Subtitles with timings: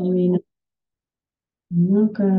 [0.00, 0.40] kami na
[1.68, 2.32] umaga.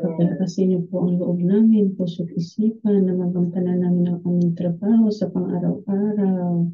[0.00, 5.10] Pagkalakasin niyo po ang loob namin, puso at isipan na magampanan namin ang aming trabaho
[5.10, 6.70] sa pang-araw-araw.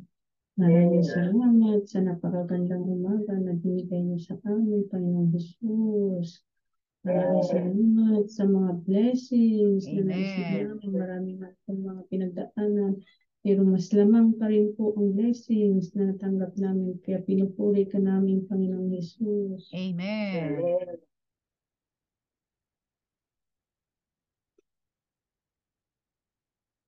[0.57, 6.45] Maraming salamat sa napakagandang umaga na binigay niyo sa amin, Panginoong Jesus.
[7.03, 10.09] Maraming salamat sa mga blessings na Amen.
[10.13, 10.91] naisip namin.
[10.95, 12.93] Maraming mga pinagdaanan.
[13.47, 16.99] Pero mas lamang pa rin po ang blessings na natanggap namin.
[16.99, 19.71] Kaya pinupuri ka namin, Panginoong Jesus.
[19.71, 20.99] Amen.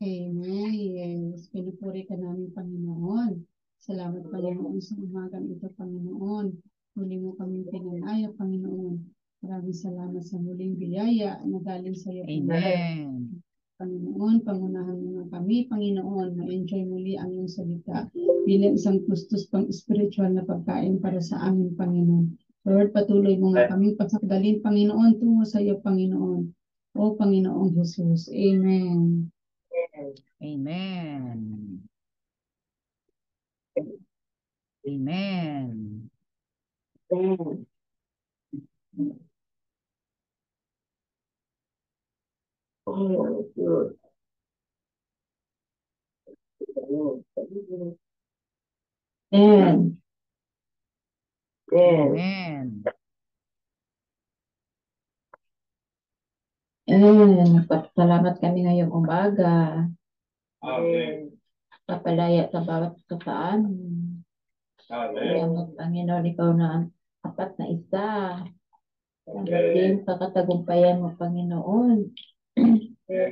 [0.02, 0.74] Amen.
[0.74, 1.46] Yes.
[1.54, 3.38] Pinupuri ka namin, Panginoon.
[3.78, 6.58] Salamat, Panginoon, sa umagang ito, Panginoon.
[6.98, 8.98] Muli mo kami pinanaya, Panginoon.
[9.46, 13.46] Maraming salamat sa muling biyaya na galing sa iyo, Amen.
[13.78, 14.42] Panginoon.
[14.42, 16.36] Pangunahan mo kami, Panginoon.
[16.36, 18.10] Ma-enjoy muli ang iyong salita
[18.44, 22.26] bilang isang kustos pang spiritual na pagkain para sa amin, Panginoon.
[22.66, 26.50] Lord, patuloy mo nga kaming pasakdalin, Panginoon, tungo sa iyo, Panginoon.
[26.98, 28.28] O Panginoong Jesus.
[28.34, 29.30] Amen.
[30.42, 31.38] Amen.
[34.86, 36.10] Amen.
[37.12, 37.67] Amen.
[49.28, 50.00] Amen.
[56.88, 57.62] Amen.
[57.92, 59.86] Salamat kami ngayong umaga.
[61.84, 63.60] Papalaya sa bawat kasaan.
[64.88, 66.88] Salamat, Panginoon, ikaw na
[67.20, 68.08] apat na isa.
[69.28, 72.08] Nagaling sa katagumpayan mo, Panginoon.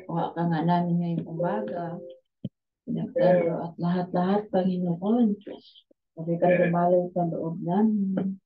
[0.06, 2.00] Kuha ka nga namin ngayong umaga.
[2.86, 5.36] Pinagdalo at lahat-lahat, Panginoon.
[6.16, 8.40] Sabi ka dumalay sa loob namin.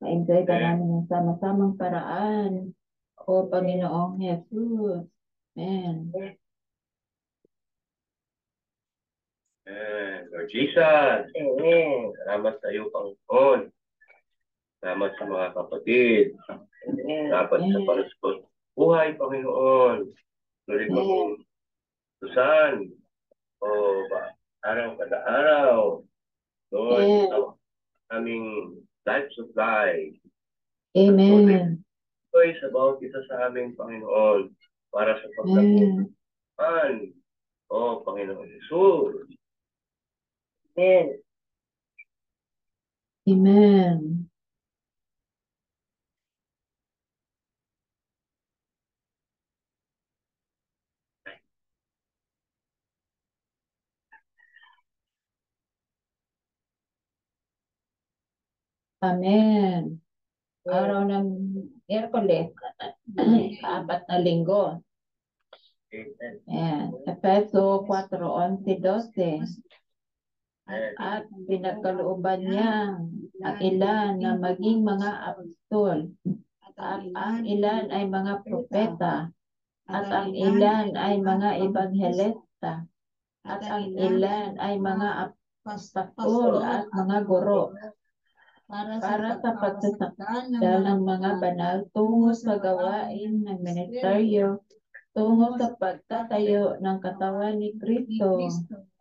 [0.00, 2.70] Ma-enjoy ka namin ng sama-samang paraan.
[3.26, 5.04] O Panginoong Jesus.
[5.58, 6.14] Amen.
[9.68, 10.20] Amen.
[10.30, 11.26] Lord Jesus,
[12.22, 13.70] salamat sa iyo, Panginoon.
[14.80, 16.38] Salamat sa mga kapatid.
[16.46, 17.86] Salamat sa Amen.
[17.86, 18.49] Panginoon.
[18.78, 20.08] Buhay, Panginoon.
[20.66, 21.34] Tuloy ko kong
[22.22, 22.74] Susan.
[23.60, 23.68] O
[24.08, 24.32] ba,
[24.64, 25.78] araw kada araw.
[26.70, 27.28] Lord, Amen.
[27.34, 27.46] ang
[28.14, 28.46] aming
[29.04, 30.14] life supply.
[30.94, 31.82] Amen.
[32.30, 34.54] Sa bawat isa sa aming Panginoon
[34.94, 36.14] para sa Amen.
[36.58, 36.94] pagkakuman.
[37.70, 39.26] O Panginoon Jesus.
[40.78, 41.18] Amen.
[43.28, 44.29] Amen.
[59.00, 59.96] Amen.
[60.68, 61.26] Araw ng
[61.88, 62.52] Miyerkules,
[63.64, 64.84] apat na linggo.
[66.44, 66.92] Ayan.
[67.08, 69.40] Efeso 4, 11, 12.
[70.68, 70.92] Amen.
[71.00, 73.00] At pinagkalooban niya
[73.40, 76.12] ang ilan na maging mga apostol.
[76.76, 79.32] At ang ilan ay mga propeta.
[79.88, 82.84] At ang ilan ay mga ebanghelista.
[83.48, 87.72] At ang ilan ay mga apostol at mga guro.
[88.70, 94.62] Para sa pagsasakda ng mga banal tungo sa gawain ng ministeryo,
[95.10, 98.38] tungo sa pagtatayo ng katawan ni Kristo.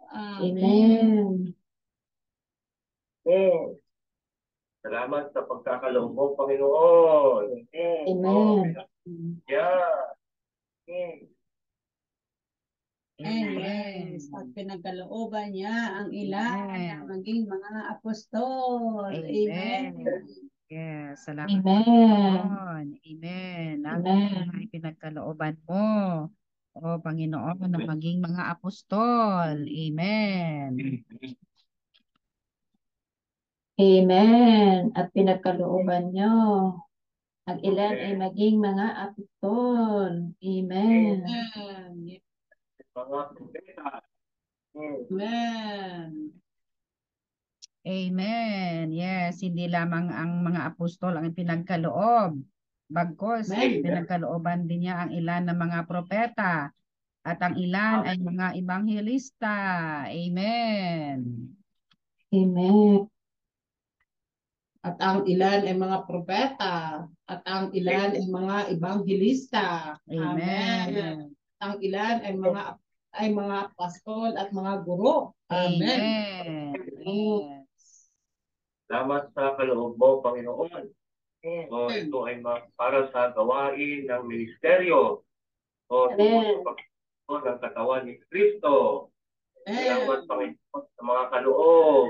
[0.10, 1.54] Amen.
[3.30, 3.78] Amen.
[4.82, 7.70] Salamat sa pagkakaloob mo, Panginoon.
[8.10, 8.74] Amen.
[9.46, 10.18] Yeah.
[10.90, 11.39] Amen.
[14.32, 19.12] At pinagkalooban niya ang ilan na maging mga apostol.
[19.12, 19.92] Amen.
[20.00, 20.50] Amen.
[20.70, 22.94] Yes, salamat Amen.
[23.02, 23.76] Amen.
[23.82, 24.54] Amen.
[24.54, 26.30] ay pinagkalooban mo.
[26.78, 29.66] O Panginoon, na maging mga apostol.
[29.66, 31.02] Amen.
[33.82, 34.94] Amen.
[34.94, 36.32] At pinagkalooban niyo
[37.50, 40.38] ang ilan ay maging mga apostol.
[40.38, 41.26] Amen.
[42.96, 43.90] Mga propeta.
[44.76, 46.34] Amen.
[47.90, 48.84] Amen.
[48.92, 52.38] Yes, hindi lamang ang mga apostol ang pinagkaloob.
[52.90, 53.86] Bagkos, Amen.
[53.86, 56.74] pinagkalooban din niya ang ilan ng mga propeta
[57.30, 59.56] at ang ilan ay mga ebanghelista.
[60.10, 61.18] Amen.
[62.32, 63.06] Amen.
[64.80, 67.06] At ang ilan ay mga propeta.
[67.28, 69.94] At ang ilan ay mga ebanghelista.
[70.08, 70.88] Amen.
[70.96, 72.64] At ang ilan ay mga
[73.20, 75.34] ay mga apostol at mga guro.
[75.50, 76.00] Amen.
[76.78, 77.66] Amen.
[78.86, 80.86] Salamat sa kaloob mo, Panginoon.
[81.72, 85.26] O ito ay ma- para sa gawain ng ministeryo.
[85.90, 86.62] O Amen.
[86.62, 86.88] sa pag-
[87.30, 89.08] ng katawan ni Kristo.
[89.66, 89.78] Amen.
[89.78, 92.08] Salamat Panginoon sa mga kaloob.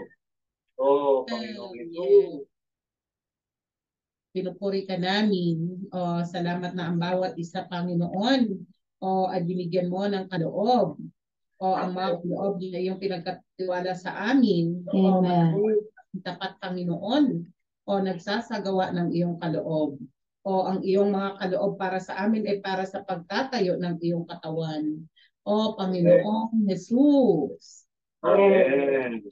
[0.79, 0.87] O
[1.27, 1.89] Panginoong Amen.
[1.95, 2.07] Ito.
[4.29, 5.89] Pinupuri ka namin.
[5.89, 8.61] O, salamat na ang bawat isa, Panginoon.
[8.99, 10.99] O, at binigyan mo ng kaloob.
[11.59, 14.83] O, ang mga kaloob na iyong pinagkatiwala sa amin.
[14.91, 15.55] O, Amen.
[15.55, 17.47] ang tapat, Panginoon.
[17.87, 19.99] O, nagsasagawa ng iyong kaloob.
[20.43, 25.03] O, ang iyong mga kaloob para sa amin ay para sa pagtatayo ng iyong katawan.
[25.43, 27.87] O, Panginoong Jesus.
[28.23, 29.23] Amen.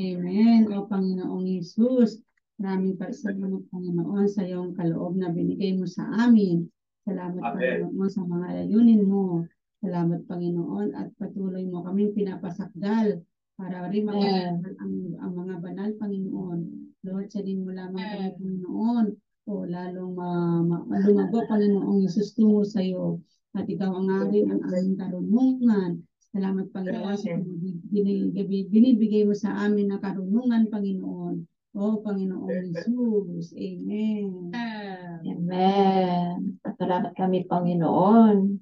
[0.00, 0.72] Amen.
[0.72, 2.22] O Panginoong Yesus,
[2.56, 6.64] maraming pasalamat Panginoon sa iyong kaloob na binigay mo sa amin.
[7.02, 7.90] Salamat Amen.
[7.90, 9.42] Panginoon sa mga layunin mo.
[9.82, 13.18] Salamat Panginoon at patuloy mo kaming pinapasakdal
[13.58, 14.62] para rin Amen.
[14.62, 16.58] makasakdal ang, ang mga banal Panginoon.
[17.02, 19.06] Lord, salin mo lamang kami Panginoon
[19.50, 23.18] o lalong ma, ma, lumago Panginoong Yesus tungo sa iyo
[23.58, 25.90] at ikaw ang aring ang aming karunungan.
[26.30, 27.34] Salamat Panginoon sa
[28.70, 31.42] binibigay mo sa amin na karunungan Panginoon.
[31.72, 33.56] O Panginoong Jesus.
[33.56, 34.52] Amen.
[35.24, 36.60] Amen.
[36.60, 38.60] Pasalamat kami, Panginoon.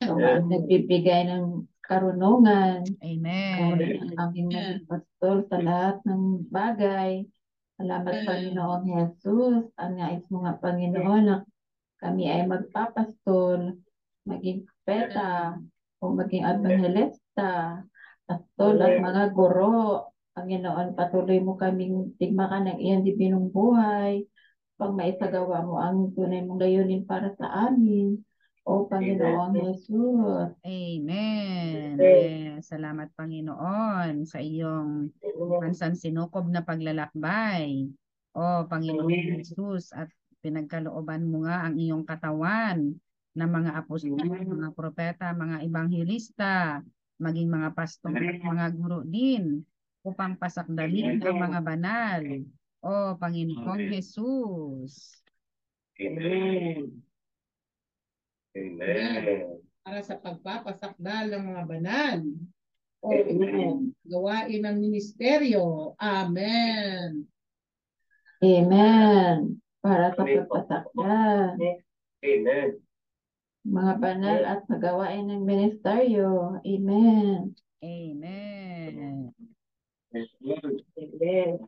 [0.00, 2.88] Ikaw ang nagbibigay ng karunungan.
[3.04, 3.76] Amen.
[4.00, 7.28] Ang aming naging pastor sa lahat ng bagay.
[7.76, 9.68] Salamat, Panginoon Jesus.
[9.76, 11.44] Ang nais mo nga, Panginoon, na
[12.00, 13.76] kami ay magpapastol,
[14.24, 15.60] maging peta,
[15.98, 17.82] o maging evangelista,
[18.24, 20.07] pastol at mga guro.
[20.38, 24.22] Panginoon, patuloy mo kaming tigmakan ng iyong dibinong buhay
[24.78, 28.22] pag maisagawa mo ang tunay mong layunin para sa amin.
[28.62, 30.54] O Panginoon Jesus.
[30.62, 31.98] Amen.
[31.98, 32.70] Yes.
[32.70, 35.10] Salamat Panginoon sa iyong
[35.58, 37.90] pansan sinukob na paglalakbay.
[38.38, 40.06] O Panginoon Jesus at
[40.38, 42.94] pinagkalooban mo nga ang iyong katawan
[43.34, 46.78] ng mga apostol, mga propeta, mga ebanghelista,
[47.18, 49.66] maging mga pastor, mga guro din
[50.06, 52.22] upang pasakdalin ang mga banal.
[52.78, 53.90] O Panginoong Amen.
[53.90, 55.18] Jesus.
[55.98, 57.02] Amen.
[58.54, 59.58] Amen.
[59.88, 62.18] para sa pagpapasakdal ng mga banal.
[63.00, 63.96] O Amen.
[64.04, 65.96] gawain ng ministeryo.
[65.96, 67.24] Amen.
[68.44, 69.56] Amen.
[69.80, 71.56] Para sa pagpasakda,
[72.20, 72.70] Amen.
[73.64, 76.60] mga banal at pagawain ng ministeryo.
[76.60, 77.56] Amen.
[77.80, 78.67] Amen.
[80.18, 81.58] Amen.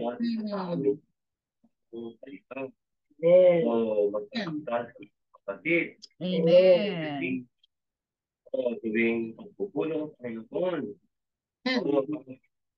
[6.22, 7.46] Amen.
[8.56, 10.82] Oh, tuwing pagpupulong sa Panginoon.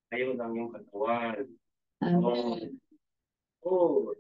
[0.09, 1.47] Kayo ng iyong katawan.
[2.03, 2.79] Amen.
[3.67, 4.15] Oh,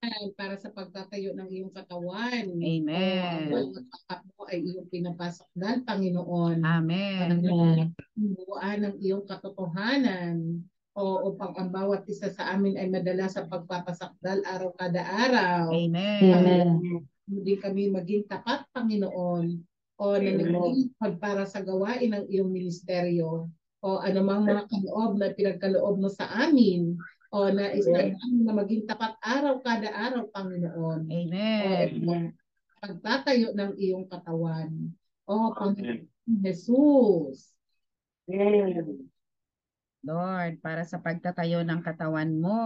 [0.00, 0.32] Amen.
[0.32, 2.48] Para sa pagtatayo ng iyong katawan.
[2.56, 3.52] Amen.
[3.52, 6.64] Ang bawat mo ay iyong pinapasakdal, Panginoon.
[6.64, 7.28] Amen.
[7.28, 7.92] Amen.
[8.16, 10.64] buuan ng iyong katotohanan
[10.96, 15.68] o upang ang bawat isa sa amin ay madala sa pagpapasakdal araw kada araw.
[15.68, 16.32] Amen.
[16.32, 16.68] Amen.
[17.28, 19.46] Hindi kami maging tapat, Panginoon,
[20.00, 25.96] o na naglilingkod para sa gawain ng iyong ministeryo o anumang mga kaloob na pinagkaloob
[26.00, 28.12] mo sa amin o na isa
[28.44, 31.06] na maging tapat araw kada araw, Panginoon.
[31.08, 31.88] Amen.
[32.04, 32.12] O
[32.80, 34.92] pagtatayo ng iyong katawan.
[35.28, 35.56] O Amen.
[35.56, 37.54] Panginoon Jesus.
[40.00, 42.62] Lord, para sa pagtatayo ng katawan mo,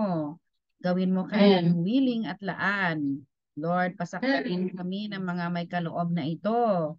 [0.79, 3.25] gawin mo kami ng willing at laan.
[3.55, 6.95] Lord, pasaktarin kami ng mga may kaloob na ito.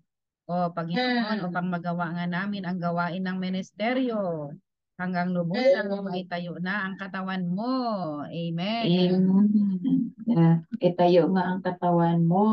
[0.46, 1.46] O Panginoon, Amen.
[1.50, 4.54] upang magawa nga namin ang gawain ng ministeryo.
[4.96, 6.06] Hanggang lubusan Amen.
[6.06, 7.74] maitayo na ang katawan mo.
[8.30, 8.84] Amen.
[8.86, 10.14] Amen.
[10.30, 10.62] Yeah.
[10.80, 12.48] Itayo nga ang katawan mo.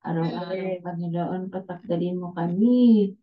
[0.00, 3.14] Araw-araw, Panginoon, pasakdalin mo kami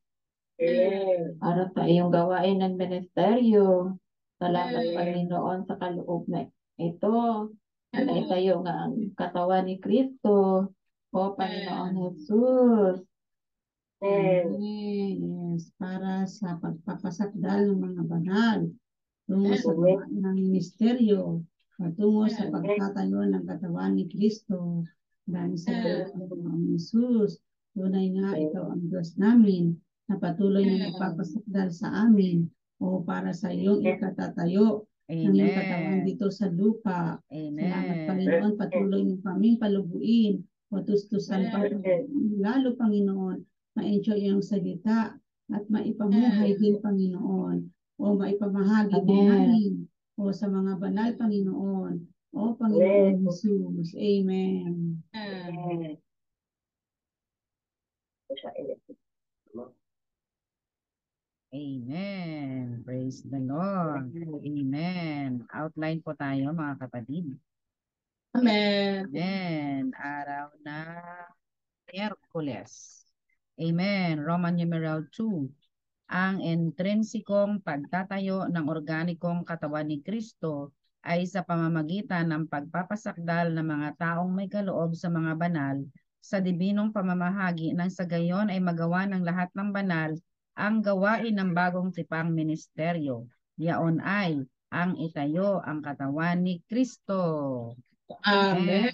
[1.41, 3.97] para sa iyong gawain ng ministeryo.
[4.38, 4.97] Salamat, Amen.
[4.97, 6.45] Panginoon, sa kaloob na
[6.77, 7.50] ito.
[7.91, 10.69] Na itayo nga ang katawan ni Kristo.
[11.11, 13.10] O Panginoon Jesus.
[14.01, 14.58] Amen.
[15.53, 18.60] Yes, para sa pagpapasakdal ng mga banal
[19.29, 19.72] tungo sa
[20.10, 21.46] ng ministeryo
[21.81, 24.86] patungo sa pagtatayo ng katawan ni Kristo
[25.25, 27.41] dahil sa Panginoong Jesus.
[27.74, 29.74] Tunay nga ikaw ang Diyos namin
[30.05, 32.46] na patuloy na nagpapasakdal sa amin
[32.77, 36.08] o para sa iyong ikatatayo ng iyong katawan Amen.
[36.08, 37.17] dito sa lupa.
[37.31, 38.08] Salamat, Amen.
[38.10, 38.53] Panginoon.
[38.60, 40.34] Patuloy mo kaming palubuin.
[40.72, 41.67] Patustusan pa
[42.39, 43.38] lalo, Panginoon.
[43.77, 45.15] Ma-enjoy yung salita
[45.51, 47.67] at maipamuhay din, Panginoon.
[48.01, 49.29] O maipamahagi din Amen.
[49.29, 49.73] namin.
[50.17, 51.95] O sa mga banal, Panginoon.
[52.35, 53.93] O Panginoon Jesus.
[53.95, 55.03] Amen.
[61.51, 62.79] Amen.
[62.87, 64.15] Praise the Lord.
[64.39, 65.43] Amen.
[65.51, 67.35] Outline po tayo mga kapatid.
[68.31, 69.11] Amen.
[69.11, 69.91] Amen.
[69.99, 70.95] Araw na
[71.91, 73.00] Miyerkules.
[73.61, 74.17] Amen.
[74.25, 75.45] Roman numeral 2.
[76.09, 80.73] Ang intrinsikong pagtatayo ng organikong katawan ni Kristo
[81.05, 85.77] ay sa pamamagitan ng pagpapasakdal ng mga taong may kaloob sa mga banal
[86.21, 90.17] sa dibinong pamamahagi nang sa gayon ay magawa ng lahat ng banal
[90.57, 93.29] ang gawain ng bagong tipang ministeryo.
[93.61, 94.41] Yaon ay
[94.73, 97.21] ang itayo ang katawan ni Kristo.
[98.25, 98.89] Amen.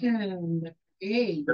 [1.00, 1.48] Okay.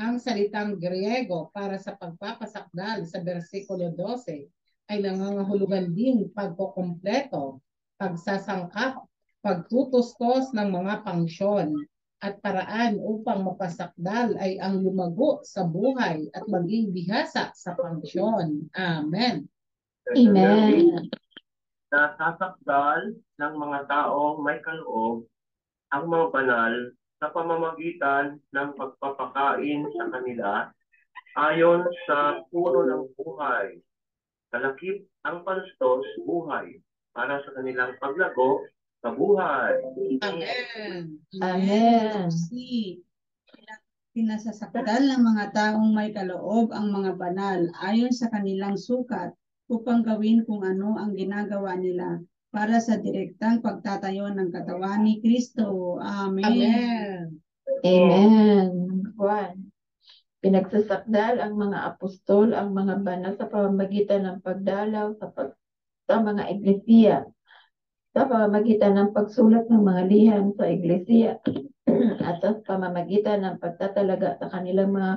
[0.00, 4.48] Ang salitang Griego para sa pagpapasakdal sa versikulo 12
[4.88, 7.60] ay nangangahulugan din pagkukumpleto,
[8.00, 9.04] pagsasangkap,
[9.44, 11.76] pagtutustos ng mga pangsyon
[12.22, 18.70] at paraan upang mapasakdal ay ang lumago sa buhay at maging bihasa sa pangsyon.
[18.78, 19.50] Amen.
[20.08, 21.10] Amen.
[21.90, 25.26] Nasasakdal ng mga taong may kaloob
[25.92, 26.74] ang mga banal
[27.22, 30.50] sa pamamagitan ng pagpapakain sa kanila
[31.38, 33.78] ayon sa puno ng buhay.
[34.50, 36.82] Kalakip ang panustos buhay
[37.14, 38.66] para sa kanilang paglago
[39.06, 39.78] sa buhay.
[40.18, 41.22] Amen.
[41.38, 42.26] Amen.
[42.26, 42.98] Si
[44.18, 49.30] pinasasakdal ng mga taong may kaloob ang mga banal ayon sa kanilang sukat
[49.70, 52.18] upang gawin kung ano ang ginagawa nila
[52.52, 55.96] para sa direktang pagtatayo ng katawan ni Kristo.
[56.04, 56.44] Amen.
[56.44, 57.11] Amen.
[57.82, 58.70] Amen.
[59.18, 59.70] Juan.
[60.42, 65.54] Pinagsasakdal ang mga apostol, ang mga banal sa pamamagitan ng pagdalaw sa, pag,
[66.10, 67.22] sa mga iglesia,
[68.10, 71.38] sa pamamagitan ng pagsulat ng mga liham sa iglesia,
[72.26, 75.12] at sa pamamagitan ng pagtatalaga sa kanilang mga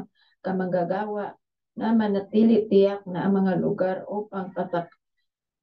[0.45, 1.33] kamanggagawa
[1.75, 4.87] na manatili tiyak na ang mga lugar upang pasak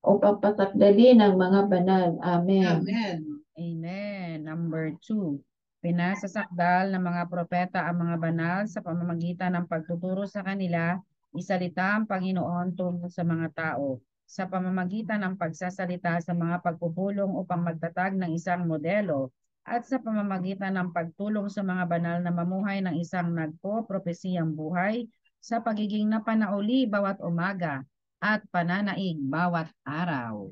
[0.03, 2.09] upang pasakdali ng mga banal.
[2.21, 2.83] Amen.
[2.83, 3.19] Amen.
[3.55, 4.43] Amen.
[4.43, 5.39] Number two,
[5.83, 10.95] pinasasakdal ng mga propeta ang mga banal sa pamamagitan ng pagtuturo sa kanila,
[11.35, 13.99] isalita ang Panginoon tungkol sa mga tao
[14.33, 19.29] sa pamamagitan ng pagsasalita sa mga pagpupulong upang magtatag ng isang modelo
[19.61, 25.05] at sa pamamagitan ng pagtulong sa mga banal na mamuhay ng isang nagpo-propesiyang buhay
[25.37, 27.85] sa pagiging napanauli bawat umaga
[28.25, 30.49] at pananaig bawat araw.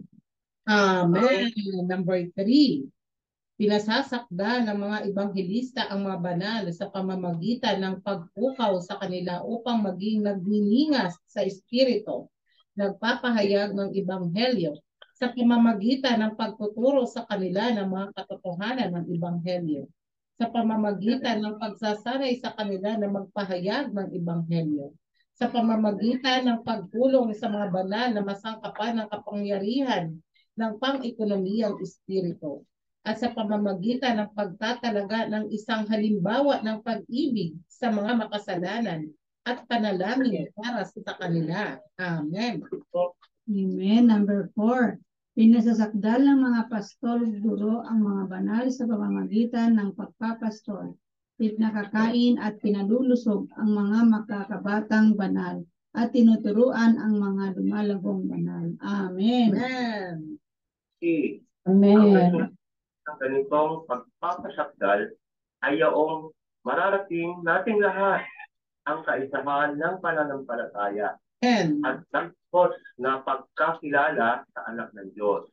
[0.69, 1.49] Amen.
[1.89, 2.85] Number three,
[3.61, 10.25] pinasasakda ng mga ebanghelista ang mga banal sa pamamagitan ng pagpukaw sa kanila upang maging
[10.25, 12.33] nagniningas sa Espiritu,
[12.73, 14.81] nagpapahayag ng ebanghelyo
[15.13, 19.85] sa pamamagitan ng pagtuturo sa kanila ng mga katotohanan ng ebanghelyo,
[20.41, 24.97] sa pamamagitan ng pagsasanay sa kanila na magpahayag ng ebanghelyo,
[25.37, 30.17] sa pamamagitan ng pagtulong sa mga banal na masangkapan ng kapangyarihan
[30.57, 32.65] ng pang-ekonomiyang espiritu
[33.01, 39.09] at sa pamamagitan ng pagtatalaga ng isang halimbawa ng pag-ibig sa mga makasalanan
[39.49, 41.81] at panalangin para sa kanila.
[41.97, 42.61] Amen.
[43.49, 44.03] Amen.
[44.05, 45.01] Number four,
[45.33, 50.93] pinasasakdal ng mga pastol guro ang mga banal sa pamamagitan ng pagpapastol,
[51.41, 55.65] pinakakain at pinalulusog ang mga makakabatang banal
[55.97, 58.67] at tinuturuan ang mga lumalagong banal.
[58.85, 59.57] Amen.
[59.57, 60.39] Amen.
[61.65, 62.60] Amen.
[63.09, 65.15] Ang ganitong pagpapasakdal
[65.65, 66.33] ay yaong
[66.65, 68.25] mararating nating lahat
[68.85, 75.49] ang kaisahan ng pananampalataya And at tagpos na pagkakilala sa anak ng Diyos.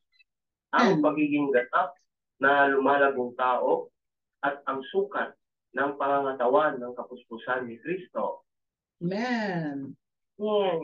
[0.76, 1.04] Ang Hmm.
[1.04, 1.96] pagiging gatap
[2.44, 3.88] na lumalagong tao
[4.44, 5.32] at ang sukat
[5.80, 8.44] ng pangangatawan ng kapuspusan ni Kristo.
[9.00, 9.96] Amen.
[10.36, 10.84] Hmm.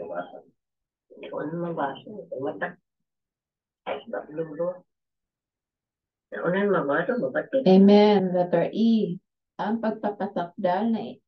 [0.00, 0.40] Nabasa.
[1.28, 2.08] Ano mabasa?
[2.40, 2.68] Mata.
[3.84, 4.87] Ano
[6.32, 7.16] yung mabasa?
[7.16, 7.56] Mabasa.
[7.64, 8.32] Amen.
[8.32, 9.16] Letter E.
[9.58, 11.18] Ang pagpapasakdal na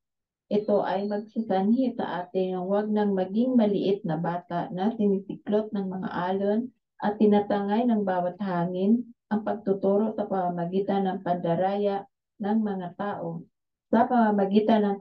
[0.50, 5.86] ito ay magsasanhi sa atin ng huwag nang maging maliit na bata na sinisiklot ng
[5.86, 6.60] mga alon
[6.98, 12.02] at tinatangay ng bawat hangin ang pagtuturo sa pamamagitan ng pandaraya
[12.42, 13.46] ng mga tao
[13.90, 14.98] sa pamamagitan ng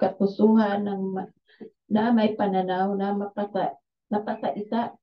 [0.00, 1.28] katusuhan ng
[1.90, 3.76] na may pananaw na mapasa,
[4.08, 4.94] napasa isa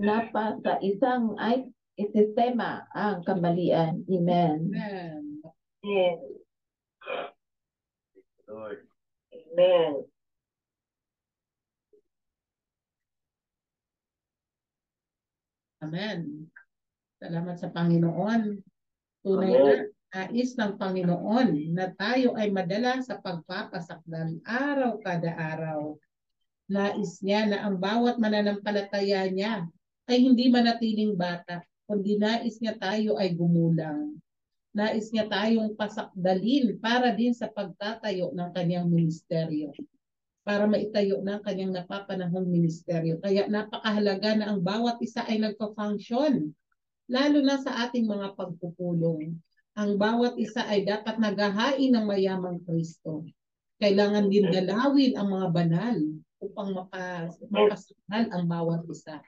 [0.00, 4.04] na pa sa isang ay sistema ang kamalian.
[4.04, 4.68] Amen.
[4.76, 5.22] Amen.
[5.80, 6.20] Yes.
[8.44, 8.84] Lord.
[9.32, 10.04] Amen.
[15.80, 16.18] Amen.
[17.16, 18.60] Salamat sa Panginoon.
[19.24, 19.74] Tunay na
[20.16, 26.00] nais ng Panginoon na tayo ay madala sa pagpapasakdan araw kada araw.
[26.72, 29.68] Nais niya na ang bawat mananampalataya niya
[30.06, 34.18] ay hindi manatiling bata, kundi nais niya tayo ay gumulang.
[34.76, 39.72] Nais niya tayong pasakdalin para din sa pagtatayo ng kanyang ministeryo
[40.46, 43.18] para maitayo ng kanyang napapanahong ministeryo.
[43.18, 46.54] Kaya napakahalaga na ang bawat isa ay nagpa-function,
[47.10, 49.34] lalo na sa ating mga pagpupulong.
[49.74, 53.26] Ang bawat isa ay dapat naghahain ng mayamang Kristo.
[53.82, 55.98] Kailangan din dalawin ang mga banal
[56.38, 59.18] upang mapasakal ang bawat isa.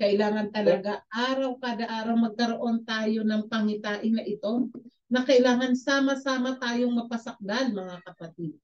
[0.00, 4.72] Kailangan talaga araw kada araw magkaroon tayo ng pangitain na ito
[5.12, 8.56] na kailangan sama-sama tayong mapasakdal mga kapatid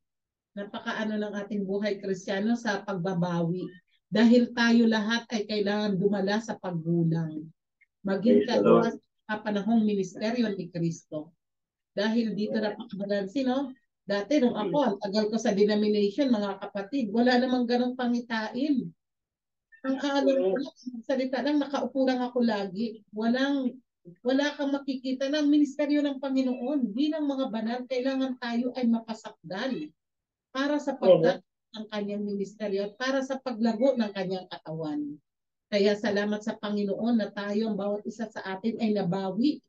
[0.57, 3.69] napakaano ng ating buhay kristyano sa pagbabawi.
[4.09, 7.45] Dahil tayo lahat ay kailangan dumala sa paggulang.
[8.01, 8.97] Maging kagawa
[9.29, 11.37] sa panahong ministeryo ni Kristo.
[11.93, 13.77] Dahil dito napakabalansi, no?
[14.07, 18.89] Dati nung ako, ang tagal ko sa denomination, mga kapatid, wala namang ganong pangitain.
[19.87, 23.07] Ang alam ko lang, ang salita lang, nakaupo lang ako lagi.
[23.15, 23.71] Walang,
[24.27, 26.91] wala kang makikita ng ministeryo ng Panginoon.
[26.91, 29.95] Bilang mga banal, kailangan tayo ay mapasakdal
[30.51, 31.39] para sa paglago
[31.79, 35.15] ng kanyang ministeryo at para sa paglago ng kanyang katawan.
[35.71, 39.63] Kaya salamat sa Panginoon na tayo, ang bawat isa sa atin ay nabawi.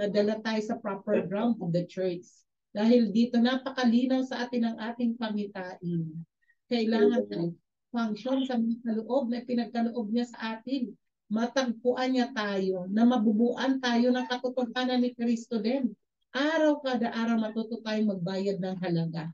[0.00, 2.24] Nadala tayo sa proper ground of the church.
[2.72, 6.24] Dahil dito napakalinaw sa atin ang ating pangitain.
[6.68, 7.56] Kailangan tayo
[7.96, 10.92] function sa mga kaloob na pinagkaloob niya sa atin.
[11.32, 15.96] Matagpuan niya tayo na mabubuan tayo ng katotohanan ni Kristo din.
[16.36, 19.32] Araw kada araw matuto tayong magbayad ng halaga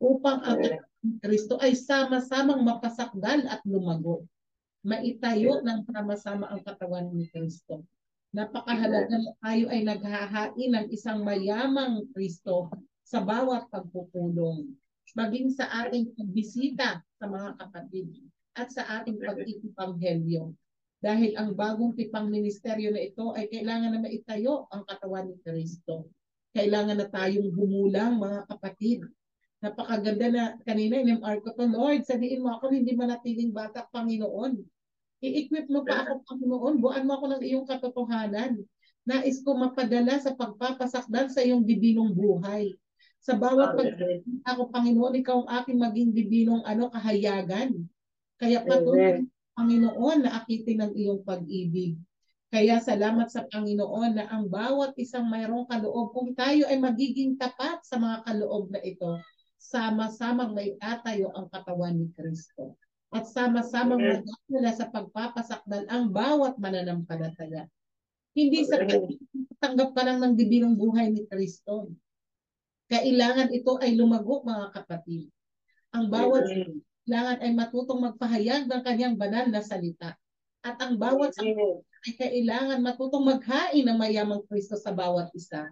[0.00, 0.80] upang ang
[1.20, 4.24] Kristo ay sama-samang mapasakdal at lumago.
[4.80, 7.84] Maitayo ng sama-sama ang katawan ni Kristo.
[8.32, 12.72] Napakahalaga na tayo ay naghahain ng isang mayamang Kristo
[13.04, 14.72] sa bawat pagpupulong.
[15.12, 18.08] Maging sa ating pagbisita sa mga kapatid
[18.56, 20.56] at sa ating pag-ipanghelyo.
[21.00, 26.08] Dahil ang bagong tipang ministeryo na ito ay kailangan na maitayo ang katawan ni Kristo.
[26.56, 29.04] Kailangan na tayong gumulang mga kapatid
[29.60, 34.56] Napakaganda na kanina in-MR ko to, Lord, sabihin mo ako hindi manatiling bata, Panginoon.
[35.20, 36.80] I-equip mo pa ako, Panginoon.
[36.80, 38.56] Buan mo ako ng iyong katotohanan.
[39.04, 42.72] Nais ko mapadala sa pagpapasakdal sa iyong dibinong buhay.
[43.20, 43.92] Sa bawat pag
[44.48, 47.84] ako, Panginoon, ikaw ang aking maging dibinong ano, kahayagan.
[48.40, 52.00] Kaya patuloy, Panginoon, na akitin ng iyong pag-ibig.
[52.50, 57.84] Kaya salamat sa Panginoon na ang bawat isang mayroong kaloob, kung tayo ay magiging tapat
[57.84, 59.20] sa mga kaloob na ito,
[59.60, 62.74] sama-samang may tatayo ang katawan ni Kristo.
[63.12, 67.68] At sama-samang magdadala sa pagpapasakdal ang bawat mananampalataya.
[68.32, 68.80] Hindi sa
[69.60, 71.92] tanggap ka lang ng dibinong buhay ni Kristo.
[72.90, 75.30] Kailangan ito ay lumago mga kapatid.
[75.94, 76.42] Ang bawat
[77.06, 80.18] kailangan ay matutong magpahayag ng kanyang banal na salita.
[80.66, 81.46] At ang bawat sa
[82.00, 85.70] ay kailangan matutong maghain ng mayamang Kristo sa bawat isa.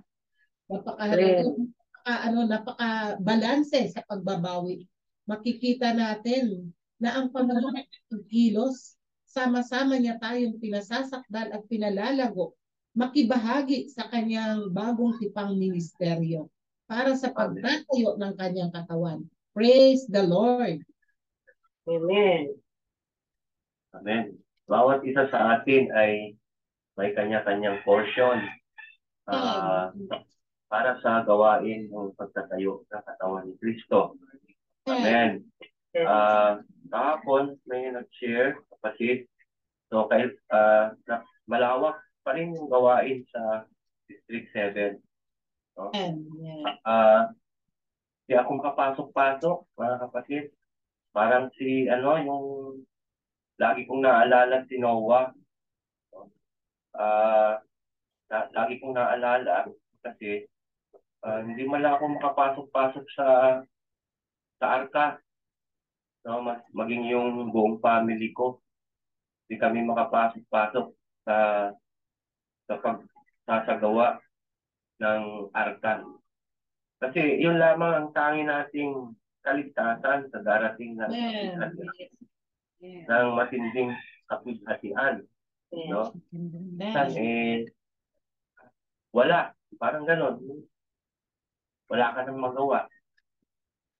[0.70, 4.86] Napakahalaga, napaka, ano, napaka-balanse sa pagbabawi.
[5.26, 6.70] Makikita natin
[7.02, 7.88] na ang Panginoon ay
[8.30, 8.94] kilos,
[9.26, 12.54] sama-sama niya tayong pinasasakdal at pinalalago,
[12.94, 16.46] makibahagi sa kanyang bagong tipang ministeryo
[16.88, 19.20] para sa pagtatayo ng kanyang katawan.
[19.52, 20.80] Praise the Lord.
[21.84, 22.56] Amen.
[23.92, 24.24] Amen.
[24.64, 26.32] Bawat isa sa atin ay
[26.96, 28.40] may kanya-kanyang portion
[29.28, 29.92] ah,
[30.68, 34.16] para sa gawain ng pagtatayo ng katawan ni Kristo.
[34.88, 35.44] Amen.
[35.92, 39.28] Ah, kahapon may nag-share kapatid.
[39.92, 43.68] So kahit ah, na- malawak pa rin yung gawain sa
[44.08, 45.07] District 7.
[45.78, 46.66] Amen.
[46.82, 47.30] Ah,
[48.26, 50.44] di ako makapasok-pasok, mga kapatid.
[51.14, 52.46] Parang si, ano, yung
[53.62, 55.30] lagi kong naalala si Noah.
[56.98, 57.62] Ah,
[58.26, 59.70] la- lagi kong naalala
[60.02, 60.50] kasi
[61.22, 63.26] ah, hindi man lang ako makapasok-pasok sa
[64.58, 65.22] sa arka.
[66.26, 68.58] No, mas, maging yung buong family ko.
[69.46, 70.86] Hindi kami makapasok-pasok
[71.22, 71.36] sa
[72.68, 74.18] sa pagsasagawa
[74.98, 76.02] ng arka.
[76.98, 79.14] Kasi yun lamang ang tangi nating
[79.46, 81.54] kaligtasan sa darating na Amen.
[82.82, 83.94] ng matinding
[84.26, 85.22] kapighatian.
[85.70, 86.10] No?
[86.34, 87.22] Minsan, Amen.
[87.22, 87.56] eh,
[89.14, 89.54] wala.
[89.78, 90.42] Parang ganon.
[91.88, 92.90] Wala ka nang magawa.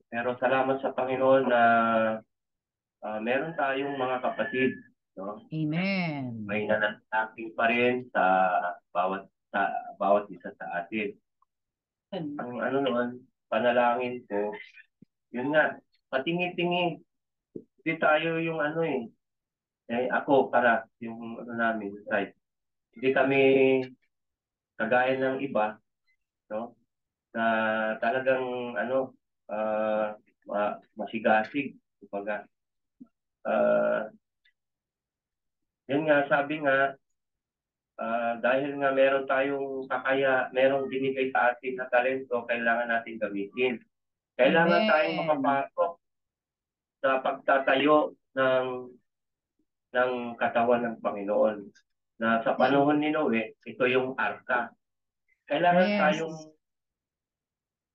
[0.09, 1.63] Pero salamat sa Panginoon na
[3.05, 4.73] ah, meron tayong mga kapatid.
[5.15, 5.39] No?
[5.53, 6.43] Amen.
[6.49, 8.25] May nananaking pa rin sa
[8.91, 11.13] bawat sa bawat isa sa atin.
[12.13, 13.09] Ang ano naman,
[13.53, 14.53] panalangin ko,
[15.33, 15.77] yun nga,
[16.09, 17.01] patingi-tingi.
[17.55, 19.09] Hindi tayo yung ano eh.
[19.89, 22.33] Eh, ako, para, yung ano namin, right.
[22.93, 23.41] Hindi kami
[24.77, 25.81] kagaya ng iba,
[26.53, 26.77] no?
[27.33, 27.45] Na
[28.01, 29.17] talagang, ano,
[30.49, 31.77] ma- masigasig.
[32.01, 32.45] Kumbaga,
[33.49, 34.09] ah,
[35.89, 36.97] yun nga, sabi nga,
[37.99, 43.83] ah, dahil nga meron tayong kakaya, merong binigay sa atin na talento, kailangan natin gamitin.
[44.39, 44.91] Kailangan Amen.
[44.91, 45.93] tayong makapasok
[47.03, 48.67] sa pagtatayo ng
[49.89, 51.59] ng katawan ng Panginoon.
[52.19, 54.75] Na sa panahon ni Noe, ito yung arka.
[55.47, 55.99] Kailangan Yes.
[56.03, 56.37] tayong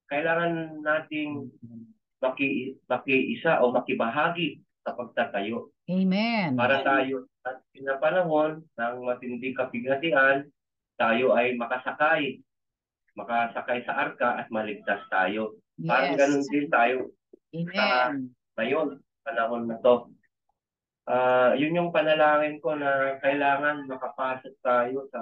[0.07, 1.49] kailangan nating
[2.21, 6.55] maki, makiisa o makibahagi sa pagtatayo Amen.
[6.55, 10.47] para tayo at na panahon ng matindi kapighatian,
[10.95, 12.39] tayo ay makasakay.
[13.13, 15.59] Makasakay sa arka at maligtas tayo.
[15.83, 16.19] Parang Yes.
[16.23, 16.97] ganun din tayo
[17.53, 18.33] Amen.
[18.57, 18.87] ngayon,
[19.21, 20.09] panahon na to.
[21.03, 25.21] Ah, yun yung panalangin ko na kailangan makapasok tayo sa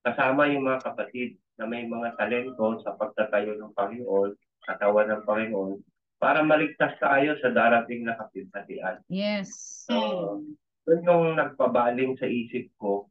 [0.00, 4.32] kasama yung mga kapatid na may mga talento sa pagtatayo ng Panginoon,
[4.64, 5.76] katawan ng Panginoon,
[6.16, 9.04] para maligtas tayo sa darating na kapighatian.
[9.12, 9.52] Yes.
[9.84, 10.40] So,
[10.88, 13.10] yun yung nagpabaling sa isip ko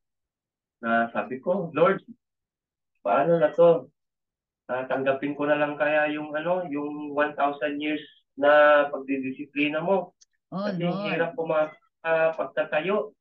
[0.80, 2.02] na sabi ko, Lord,
[3.04, 3.92] paano na to?
[4.70, 8.04] Ah, tanggapin ko na lang kaya yung ano, yung 1,000 years
[8.38, 10.14] na pagdidisiplina mo.
[10.54, 11.10] Oh, Kasi Lord.
[11.10, 11.74] hirap puma
[12.06, 13.12] ah, pagtatayo.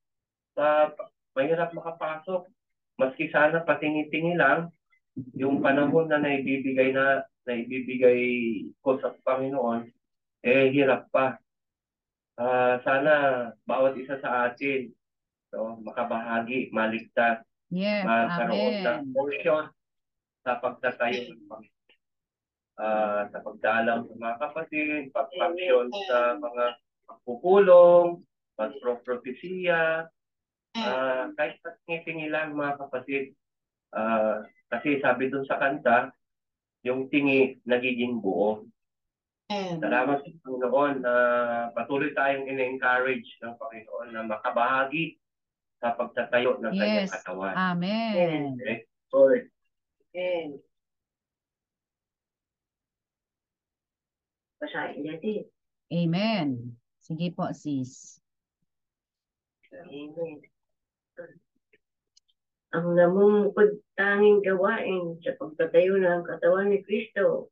[0.53, 0.93] Sa
[1.39, 2.51] mahirap makapasok.
[2.99, 4.75] Maski sana patingi-tingi lang
[5.39, 8.21] yung panahon na naibibigay na naibibigay
[8.83, 9.89] ko sa Panginoon,
[10.45, 11.39] eh hirap pa.
[12.39, 13.15] Ah, sana
[13.67, 14.95] bawat isa sa atin
[15.51, 18.07] so, makabahagi, maligtas, Yes.
[18.07, 19.69] magkaroon ng portion
[20.47, 21.95] sa pagtatayo ng Panginoon.
[22.79, 26.65] Ah, sa pagdalang sa mga kapatid, pagpaksyon sa mga
[27.11, 28.23] pagpupulong,
[28.55, 30.07] pagpropropesiya,
[30.79, 33.35] ah, kahit patingi-tingi lang mga kapatid.
[33.91, 36.15] Ah, kasi sabi dun sa kanta,
[36.87, 38.63] yung tingi nagiging buo.
[39.49, 39.81] Amen.
[39.81, 41.15] Salamat sa Panginoon na
[41.73, 45.17] patuloy tayong ina-encourage ng Panginoon na makabahagi
[45.81, 47.13] sa pagtatayo ng kanyang Yes.
[47.17, 47.57] katawan.
[47.57, 48.61] Amen.
[48.61, 48.85] Okay?
[49.09, 49.49] Lord,
[50.13, 50.61] And
[54.61, 55.49] basahin natin.
[55.89, 56.77] Amen.
[57.01, 58.21] Sige po, sis.
[59.73, 60.45] Amen.
[62.77, 67.49] Ang namumukod tanging gawain sa pagtatayo ng katawan ni Kristo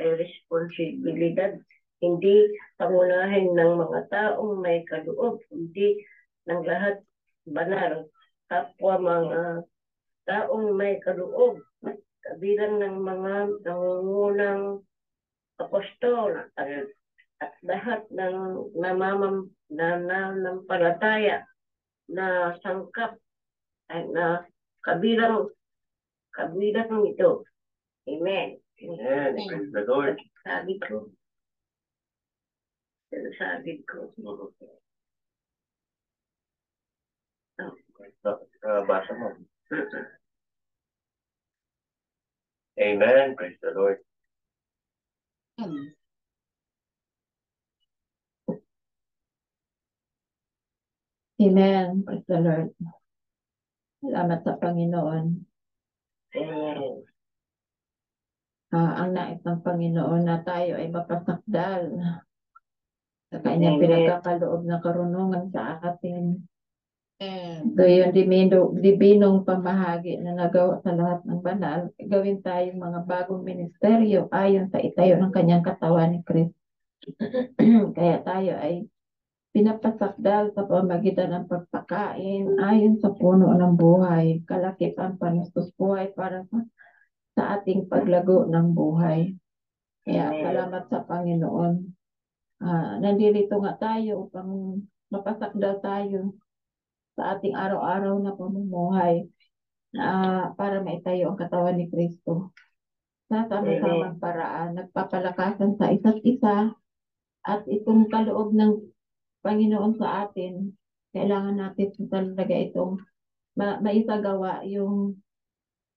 [0.00, 1.56] ay responsibilidad
[2.00, 6.04] hindi pangunahin ng mga taong may kaloob, hindi
[6.44, 7.00] ng lahat
[7.48, 8.04] banal,
[8.52, 9.42] kapwa mga
[10.28, 11.64] taong may kaloob,
[12.26, 14.84] kabilang ng mga nangungunang
[15.56, 16.84] apostol at,
[17.40, 21.48] at lahat ng namamam na nanampalataya
[22.12, 23.16] na sangkap
[23.88, 24.44] ay na
[24.84, 25.48] kabilang
[26.34, 27.48] kabilang ito.
[28.04, 28.65] Amen.
[28.82, 29.36] Amen.
[29.48, 30.16] Praise the Lord.
[30.44, 31.08] Sabi ko.
[33.10, 34.12] Sabi ko.
[38.66, 39.32] Uh, basa mo.
[42.80, 43.36] Amen.
[43.36, 43.98] Praise the Lord.
[51.40, 52.04] Amen.
[52.04, 52.70] Praise the Lord.
[54.04, 55.26] Salamat sa Panginoon.
[56.36, 57.15] Amen.
[58.74, 62.02] Ah, ang nais ng Panginoon na tayo ay mapasakdal
[63.30, 66.42] sa kanyang pinagkakaloob na karunungan sa atin.
[67.16, 67.72] Amen.
[67.72, 73.40] So yung dimino, dibinong pamahagi na nagawa sa lahat ng banal, gawin tayong mga bagong
[73.40, 76.60] ministeryo ayon sa itayo ng kanyang katawan ni Kristo.
[77.96, 78.84] Kaya tayo ay
[79.56, 86.60] pinapasakdal sa pamagitan ng pagpakain ayon sa puno ng buhay, kalakitan, panustos buhay para sa,
[87.36, 89.36] sa ating paglago ng buhay.
[90.08, 90.40] Kaya Amen.
[90.40, 91.74] salamat sa Panginoon.
[92.64, 94.80] Ah, nandito nga tayo upang
[95.12, 96.32] mapasakdal tayo
[97.12, 99.28] sa ating araw-araw na pamumuhay
[99.92, 100.06] na
[100.56, 102.56] para maitayo ang katawan ni Kristo.
[103.28, 106.72] Sa sama-samang paraan, nagpapalakasan sa isa't isa
[107.44, 108.80] at itong kaloob ng
[109.44, 110.72] Panginoon sa atin,
[111.12, 112.98] kailangan natin talaga itong
[113.56, 115.16] ma maisagawa yung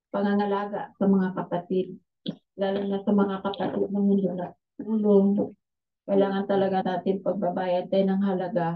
[0.10, 1.98] pangangalaga sa mga kapatid.
[2.60, 4.28] Lalo na sa mga kapatid na hindi
[4.78, 5.28] tulong.
[6.10, 8.67] Kailangan talaga natin pagbabayad tayo ng halaga.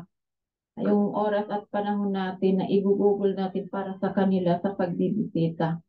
[0.81, 5.81] Yung oras at panahon natin na igugugol natin para sa kanila sa pagbibisita.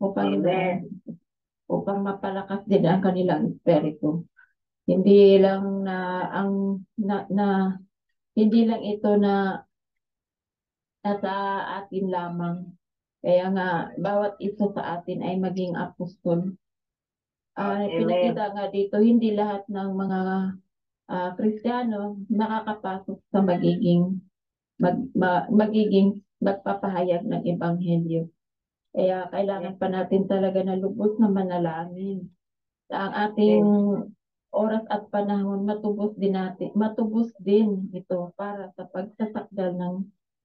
[0.00, 0.88] Upang, Amen.
[1.70, 4.26] upang mapalakas din ang kanilang espiritu.
[4.84, 7.46] Hindi lang na ang na, na
[8.34, 9.62] hindi lang ito na
[11.02, 11.32] nasa
[11.82, 12.56] atin lamang.
[13.22, 16.58] Kaya nga, bawat isa sa atin ay maging apostol.
[17.54, 17.92] Amen.
[18.02, 20.20] pinakita nga dito, hindi lahat ng mga
[21.12, 24.18] ah, Kristiyano nakakapasok sa magiging
[24.82, 28.26] mag, ma- magiging magpapahayag ng ebanghelyo.
[28.92, 32.28] Kaya kailangan pa natin talaga na lubos na manalangin.
[32.92, 33.66] Ang ating
[34.52, 39.94] oras at panahon matubos din natin, matubos din ito para sa pagsasakdal ng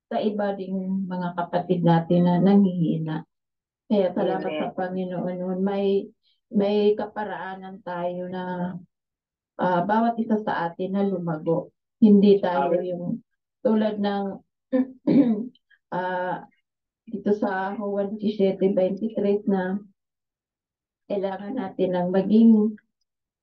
[0.08, 3.28] sa iba ding mga kapatid natin na nanghihina.
[3.88, 4.60] Kaya salamat Amen.
[4.64, 5.60] sa Panginoon.
[5.64, 6.08] May
[6.48, 8.76] may kaparaanan tayo na
[9.60, 11.76] ah, bawat isa sa atin na lumago.
[12.00, 12.88] Hindi tayo Amen.
[12.88, 13.06] yung
[13.64, 14.26] tulad ng
[15.96, 16.44] ah,
[17.08, 19.80] dito sa Juan 17:23 na
[21.08, 22.52] kailangan natin ng maging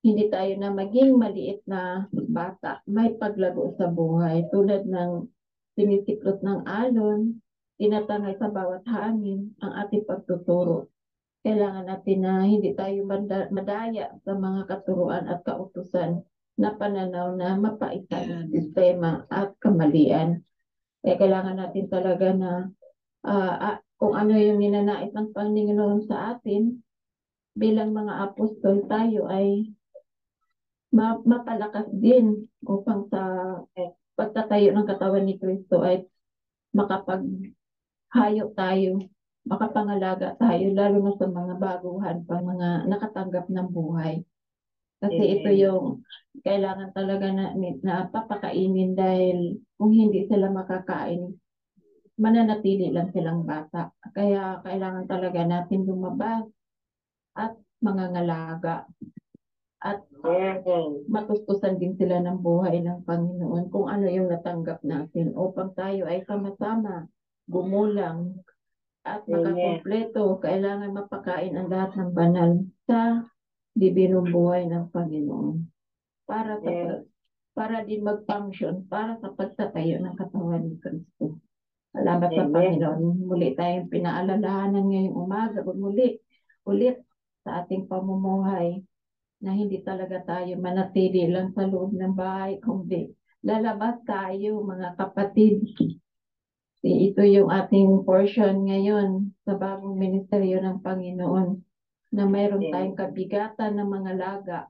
[0.05, 5.25] hindi tayo na maging maliit na bata, may paglago sa buhay tulad ng
[5.75, 7.39] sinisiklot ng alon,
[7.79, 10.91] tinatangay sa bawat hangin ang ating pagtuturo.
[11.45, 13.05] Kailangan natin na hindi tayo
[13.53, 16.25] madaya sa mga katuruan at kautusan
[16.57, 20.41] na pananaw na mapaitan sistema at kamalian.
[21.05, 22.53] Kaya kailangan natin talaga na
[23.27, 26.81] ah, kung ano yung ninanais ng Panginoon sa atin,
[27.55, 29.71] bilang mga apostol tayo ay
[30.91, 33.21] ma- mapalakas din upang sa
[34.55, 36.07] pagtatayo ng katawan ni Kristo ay
[36.71, 39.03] makapaghayo tayo,
[39.43, 44.23] makapangalaga tayo, lalo na sa mga baguhan pang mga nakatanggap ng buhay.
[45.03, 45.35] Kasi Amen.
[45.43, 46.07] ito yung
[46.47, 47.51] kailangan talaga na,
[47.83, 51.35] na papakainin dahil kung hindi sila makakain,
[52.15, 53.91] mananatili lang silang bata.
[54.15, 56.47] Kaya kailangan talaga natin lumabas
[57.35, 58.87] at mangangalaga
[59.85, 61.05] at Amen.
[61.13, 66.25] matustusan din sila ng buhay ng Panginoon kung ano yung natanggap natin upang tayo ay
[66.25, 67.05] sama-sama,
[67.45, 68.41] gumulang
[69.05, 69.45] at Amen.
[69.45, 70.41] makakompleto.
[70.41, 72.51] Kailangan mapakain ang lahat ng banal
[72.89, 73.29] sa
[73.77, 75.69] bibinong buhay ng Panginoon
[76.25, 77.05] para sa
[77.55, 81.39] para din mag-function para sa pagtatayo ng katawan ni Kristo.
[81.93, 82.49] Salamat sa.
[82.49, 83.29] Panginoon.
[83.29, 85.61] Muli tayong pinaalalahanan ngayong umaga.
[85.63, 86.19] Muli,
[86.67, 86.99] ulit
[87.45, 88.83] sa ating pamumuhay
[89.45, 93.13] na hindi talaga tayo manatili lang sa loob ng bahay, kundi
[93.45, 95.61] lalabas tayo mga kapatid.
[96.81, 101.61] Ito yung ating portion ngayon sa bagong ministeryo ng Panginoon
[102.17, 104.61] na mayroon tayong kabigatan ng mga laga,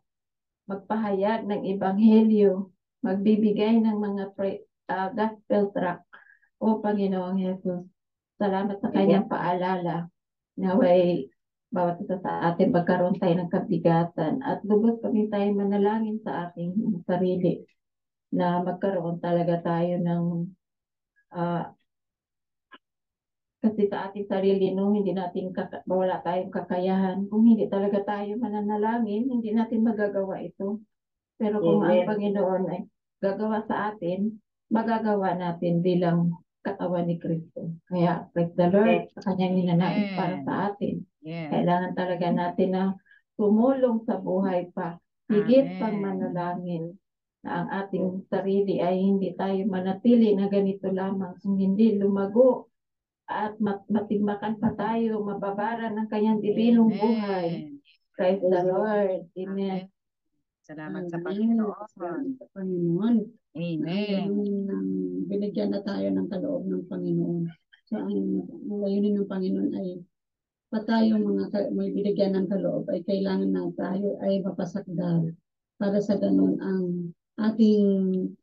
[0.67, 6.03] magpahayag ng ebanghelyo, magbibigay ng mga pre, ah, gospel tract.
[6.59, 7.87] O Panginoong Jesus,
[8.43, 10.11] salamat sa kanyang paalala
[10.55, 11.27] naway
[11.75, 17.03] bawat isa sa atin magkaroon tayo ng kabigatan at lubos kami tayo manalangin sa ating
[17.03, 17.67] sarili
[18.31, 20.25] na magkaroon talaga tayo ng
[21.35, 21.75] ah,
[23.65, 28.37] kasi sa ating sarili no hindi natin kaka- wala tayong kakayahan kung hindi talaga tayo
[28.39, 30.79] mananalangin hindi natin magagawa ito
[31.41, 32.07] pero kung ang Amen.
[32.07, 32.81] Panginoon ay
[33.19, 34.37] gagawa sa atin
[34.69, 40.47] magagawa natin bilang katawan ni Kristo kaya praise the Lord sa kanyang ninanais para Amen.
[40.49, 41.49] sa atin Yes.
[41.53, 42.85] kailangan talaga natin na
[43.41, 45.01] tumulong sa buhay pa.
[45.33, 45.81] Higit Amen.
[45.81, 46.85] pang manalangin
[47.41, 51.33] na ang ating sarili ay hindi tayo manatili na ganito lamang.
[51.41, 52.69] Kung hindi lumago
[53.25, 57.73] at mat- matigmakan pa tayo, mababaran ng kanyang dibinong buhay.
[57.73, 57.81] Amen.
[58.15, 59.25] Praise the Lord.
[59.33, 59.89] Amen.
[60.65, 61.21] Salamat sa.
[61.21, 61.77] Panginoon.
[61.93, 63.17] Salamat sa Panginoon.
[63.53, 64.29] Amen.
[65.29, 67.53] Binigyan na tayo ng kaloob ng Panginoon.
[67.85, 68.17] So ang
[68.65, 70.01] layunin ng Panginoon ay
[70.73, 75.37] pa tayo mga may binigyan ng kaloob ay kailangan na tayo ay mapasakdal
[75.77, 77.13] para sa ganun ang
[77.45, 77.85] ating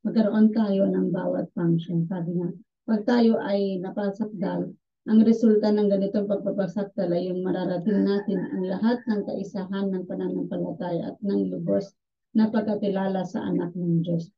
[0.06, 2.06] magkaroon tayo ng bawat function.
[2.06, 2.54] Sabi nga,
[2.86, 4.70] pag tayo ay napasakdal,
[5.10, 11.10] ang resulta ng ganitong pagpapasakdal ay yung mararating natin ang lahat ng kaisahan ng pananampalataya
[11.10, 11.98] at ng lubos
[12.32, 14.32] na pagkakilala sa anak ng Diyos.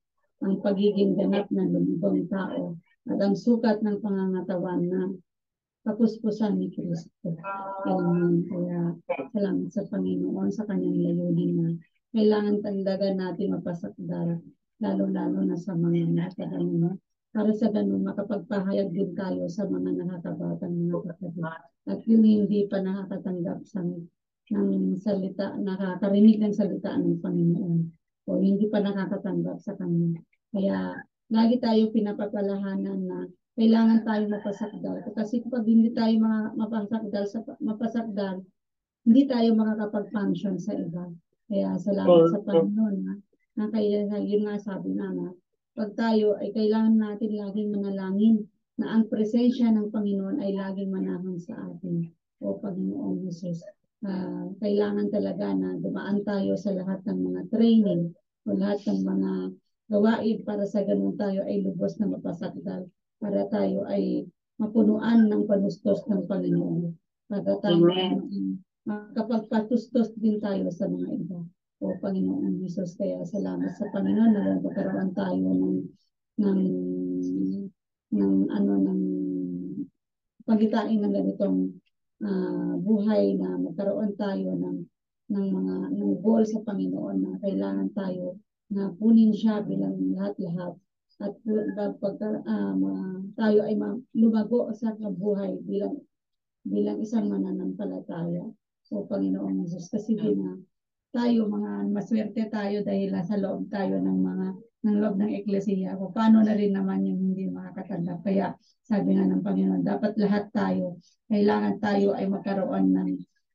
[0.43, 2.75] Ang pagiging ganap ng lumibong tao
[3.07, 5.01] at ang sukat ng pangangatawan na
[5.83, 7.35] kapuspusan ni Kristo.
[7.87, 8.47] Amen.
[8.47, 8.95] Kaya
[9.35, 11.69] salamat sa Panginoon sa kanyang layunin na
[12.15, 14.39] kailangan tandagan natin mapasakdal,
[14.79, 16.95] lalo-lalo na sa mga nasa ano,
[17.33, 21.43] para sa ganun makapagpahayag din tayo sa mga nakakabatang mga kapatid.
[21.89, 23.81] At yung hindi pa nakakatanggap sa
[24.51, 27.79] ng salita, nakakarinig ng salita ng Panginoon
[28.27, 30.19] o hindi pa nakakatanggap sa Kanya.
[30.51, 30.99] Kaya
[31.31, 33.19] lagi tayo pinapapalahanan na
[33.53, 34.97] kailangan tayo mapasakdal.
[35.13, 36.15] Kasi kapag hindi tayo
[36.57, 38.41] mapasakdal, sa, mapasakdal,
[39.03, 41.07] hindi tayo makakapag-function sa iba.
[41.47, 43.13] Kaya salamat sa Panginoon na,
[43.59, 45.29] na kaya yun nga sabi na na
[45.73, 48.45] pag tayo ay kailangan natin laging manalangin
[48.77, 52.09] na ang presensya ng Panginoon ay laging manahan sa atin.
[52.41, 53.61] O Panginoong Jesus,
[54.07, 58.11] ah, kailangan talaga na dumaan tayo sa lahat ng mga training
[58.43, 59.31] o lahat ng mga
[59.91, 62.87] gawain para sa ganun tayo ay lubos na mapasakdal
[63.19, 64.27] para tayo ay
[64.59, 66.91] mapunuan ng panustos ng Panginoon.
[67.31, 68.19] Para tayo ay
[68.83, 71.39] makapagpatustos din tayo sa mga iba.
[71.83, 75.77] O Panginoon Jesus, kaya salamat sa Panginoon na magkaroon tayo ng
[76.33, 76.61] ng
[78.13, 79.01] ng ano ng
[80.43, 81.75] pagitain ng ganitong
[82.23, 84.77] ah, buhay na magkaroon tayo ng
[85.33, 88.37] ng mga ng goal sa Panginoon na kailangan tayo
[88.73, 90.75] na punin siya bilang lahat-lahat
[91.23, 91.33] at
[92.01, 96.01] pag um, uh, tayo ay ma- lumago sa buhay bilang
[96.65, 98.49] bilang isang mananampalataya.
[98.83, 100.59] So Panginoon Jesus kasi din na
[101.13, 104.47] tayo mga maswerte tayo dahil sa loob tayo ng mga
[104.83, 105.95] ng loob ng eklesiya.
[105.95, 108.19] Paano na rin naman yung hindi makakatanggap.
[108.21, 108.51] Kaya
[108.83, 110.99] sabi nga ng Panginoon, dapat lahat tayo,
[111.31, 113.11] kailangan tayo ay magkaroon ng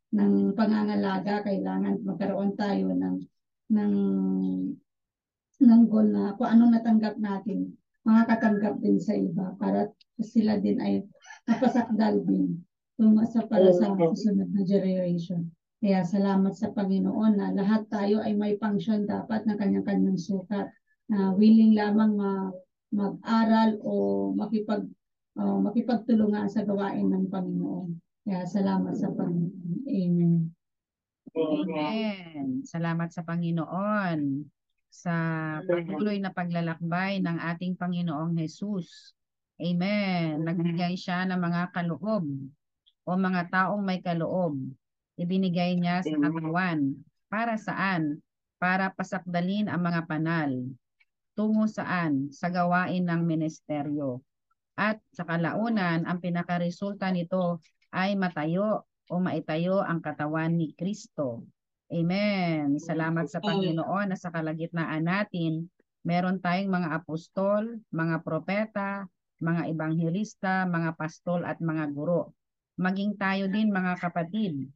[0.09, 3.17] ng pangangalaga, kailangan magkaroon tayo ng
[3.77, 3.95] ng
[5.59, 7.77] ng goal na kung anong natanggap natin,
[8.09, 11.05] makakatanggap din sa iba para sila din ay
[11.45, 12.65] napasakdal din
[12.97, 15.45] tungo sa para sa susunod na generation.
[15.79, 20.67] Kaya salamat sa Panginoon na lahat tayo ay may function dapat na kanyang-kanyang sukat
[21.09, 22.53] na willing lamang ma,
[22.89, 23.93] mag-aral o
[24.33, 24.85] makipag
[25.37, 27.97] uh, makipagtulungan sa gawain ng Panginoon.
[28.25, 29.89] Kaya salamat sa Panginoon.
[29.89, 30.53] Amen.
[31.39, 32.65] Amen.
[32.65, 34.45] Salamat sa Panginoon
[34.89, 35.15] sa
[35.63, 39.13] patuloy na paglalakbay ng ating Panginoong Jesus.
[39.61, 40.43] Amen.
[40.43, 42.25] Nagbigay siya ng mga kaloob
[43.05, 44.57] o mga taong may kaloob.
[45.19, 46.95] Ibinigay niya sa katawan.
[47.29, 48.23] Para saan?
[48.59, 50.51] Para pasakdalin ang mga panal.
[51.39, 52.35] Tungo saan?
[52.35, 54.19] Sa gawain ng ministeryo.
[54.75, 57.63] At sa kalaunan, ang pinakaresulta nito
[57.95, 61.47] ay matayo o maitayo ang katawan ni Kristo.
[61.95, 62.77] Amen.
[62.83, 65.71] Salamat sa Panginoon na sa kalagitnaan natin,
[66.03, 69.07] meron tayong mga apostol, mga propeta,
[69.39, 72.35] mga ebanghelista, mga pastol at mga guro.
[72.77, 74.69] Maging tayo din mga kapatid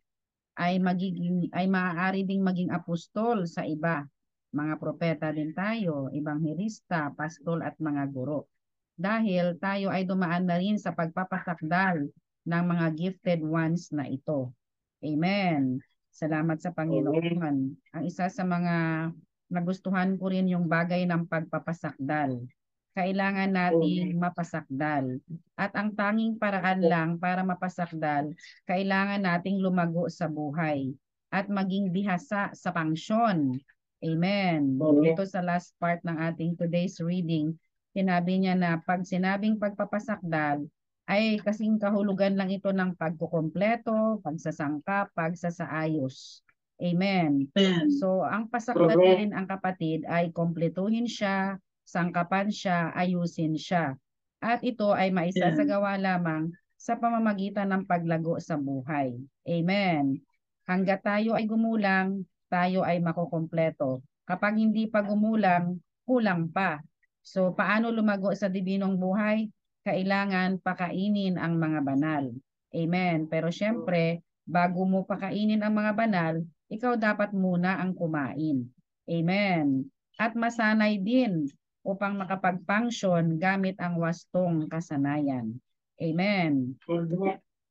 [0.56, 4.06] ay magiging ay maaari ding maging apostol sa iba.
[4.52, 8.52] Mga propeta din tayo, ebanghelista, pastol at mga guro.
[8.92, 12.12] Dahil tayo ay dumaan na rin sa pagpapasakdal
[12.44, 14.52] ng mga gifted ones na ito.
[15.00, 15.80] Amen.
[16.12, 17.56] Salamat sa Panginoon.
[17.96, 19.08] Ang isa sa mga
[19.48, 22.44] nagustuhan ko rin yung bagay ng pagpapasakdal.
[22.92, 25.16] Kailangan nating mapasakdal.
[25.56, 28.36] At ang tanging paraan lang para mapasakdal,
[28.68, 30.92] kailangan nating lumago sa buhay
[31.32, 33.56] at maging bihasa sa pangsyon.
[34.02, 34.82] Amen.
[34.82, 37.54] Dito sa last part ng ating today's reading,
[37.94, 40.66] sinabi niya na pag sinabing pagpapasakdal,
[41.06, 46.42] ay kasing kahulugan lang ito ng pagkukompleto, pagsasangka, pagsasaayos.
[46.82, 47.46] Amen.
[47.54, 47.86] Amen.
[47.94, 53.94] So, ang pasakdalin ang kapatid ay kompletuhin siya, sangkapan siya, ayusin siya.
[54.42, 59.14] At ito ay maisasagawa lamang sa pamamagitan ng paglago sa buhay.
[59.46, 60.18] Amen.
[60.66, 64.04] Hanggat tayo ay gumulang, tayo ay makukompleto.
[64.28, 66.84] Kapag hindi pa gumulang, kulang pa.
[67.24, 69.48] So, paano lumago sa dibinong buhay?
[69.88, 72.28] Kailangan pakainin ang mga banal.
[72.76, 73.24] Amen.
[73.32, 76.34] Pero syempre, bago mo pakainin ang mga banal,
[76.68, 78.68] ikaw dapat muna ang kumain.
[79.08, 79.88] Amen.
[80.20, 81.48] At masanay din
[81.82, 85.58] upang makapag-function gamit ang wastong kasanayan.
[85.98, 86.78] Amen.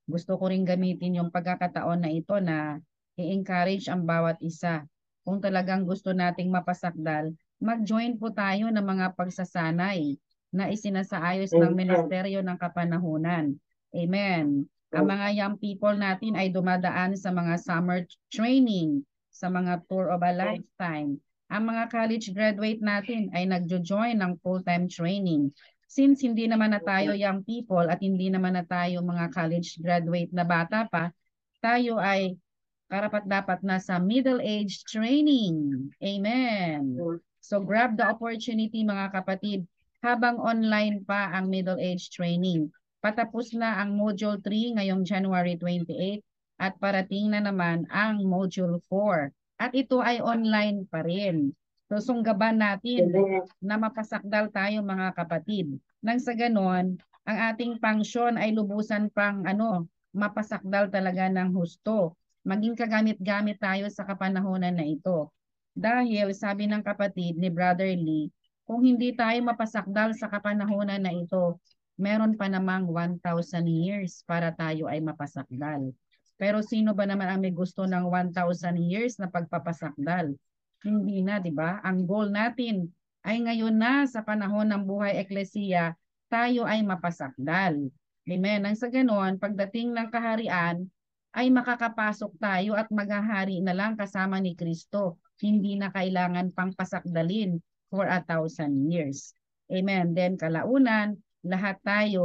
[0.04, 2.84] Gusto ko rin gamitin yung pagkakataon na ito na
[3.22, 4.84] i-encourage ang bawat isa.
[5.22, 10.18] Kung talagang gusto nating mapasakdal, mag-join po tayo ng mga pagsasanay
[10.52, 13.56] na isinasaayos ng Ministeryo ng Kapanahunan.
[13.94, 14.66] Amen.
[14.92, 20.20] Ang mga young people natin ay dumadaan sa mga summer training, sa mga tour of
[20.20, 21.16] a lifetime.
[21.48, 25.56] Ang mga college graduate natin ay nagjo-join ng full-time training.
[25.88, 30.32] Since hindi naman na tayo young people at hindi naman na tayo mga college graduate
[30.32, 31.12] na bata pa,
[31.64, 32.36] tayo ay
[32.92, 35.88] karapat dapat na sa middle age training.
[36.04, 37.00] Amen.
[37.40, 39.64] So grab the opportunity mga kapatid
[40.04, 42.68] habang online pa ang middle age training.
[43.00, 46.22] Patapos na ang Module 3 ngayong January 28
[46.62, 49.32] at parating na naman ang Module 4.
[49.58, 51.56] At ito ay online pa rin.
[51.90, 53.10] So sunggaban natin
[53.64, 55.80] na mapasakdal tayo mga kapatid.
[56.04, 62.18] Nang sa ganon, ang ating pangsyon ay lubusan pang ano, mapasakdal talaga ng husto.
[62.42, 65.30] Maging kagamit-gamit tayo sa kapanahonan na ito.
[65.78, 68.34] Dahil sabi ng kapatid ni Brother Lee,
[68.66, 71.62] kung hindi tayo mapasakdal sa kapanahonan na ito,
[72.02, 73.22] meron pa namang 1,000
[73.70, 75.94] years para tayo ay mapasakdal.
[76.42, 78.34] Pero sino ba naman ang may gusto ng 1,000
[78.82, 80.34] years na pagpapasakdal?
[80.82, 81.78] Hindi na, di ba?
[81.86, 82.90] Ang goal natin
[83.22, 85.94] ay ngayon na sa panahon ng buhay eklesiya,
[86.26, 87.94] tayo ay mapasakdal.
[88.26, 88.60] Amen.
[88.66, 90.90] Nang sa ganon, pagdating ng kaharian,
[91.32, 95.20] ay makakapasok tayo at maghahari na lang kasama ni Kristo.
[95.40, 97.58] Hindi na kailangan pang pasakdalin
[97.88, 99.32] for a thousand years.
[99.72, 100.12] Amen.
[100.12, 102.24] Then kalaunan, lahat tayo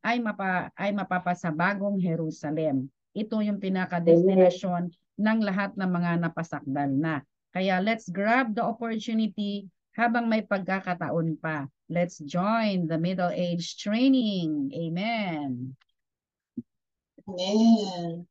[0.00, 2.88] ay mapa ay mapapasa bagong Jerusalem.
[3.14, 7.22] Ito yung pinaka-destinasyon ng lahat ng mga napasakdal na.
[7.54, 11.70] Kaya let's grab the opportunity habang may pagkakataon pa.
[11.86, 14.74] Let's join the middle age training.
[14.74, 15.78] Amen.
[17.30, 18.26] Amen.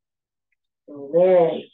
[0.88, 1.64] Amen.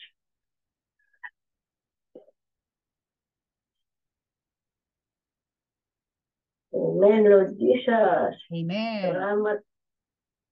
[6.70, 8.34] Amen, Lord Jesus.
[8.54, 9.02] Amen.
[9.10, 9.58] Salamat.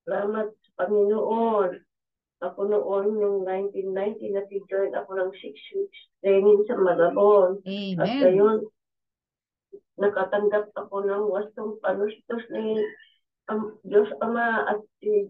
[0.09, 1.70] Salamat sa Panginoon.
[2.38, 3.40] Ako noon, noong
[3.74, 7.59] 1990, nag-join ako ng six weeks training sa Malabon.
[7.98, 8.22] At Amen.
[8.22, 8.59] ngayon,
[9.98, 12.78] nakatanggap ako ng wastong panustos ni
[13.50, 15.26] um, Diyos Ama at si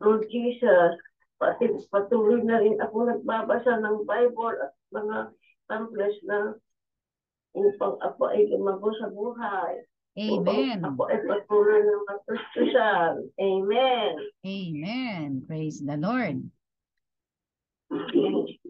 [0.00, 0.96] Lord Jesus
[1.42, 5.34] pati patuloy na rin ako nagbabasa ng Bible at mga
[5.66, 6.54] pamples na
[7.58, 9.82] upang ako ay lumago sa buhay.
[10.14, 10.78] Amen.
[10.78, 13.12] Upang ako ay patuloy na matustusan.
[13.42, 14.12] Amen.
[14.46, 15.28] Amen.
[15.50, 16.46] Praise the Lord.
[17.90, 18.62] Thank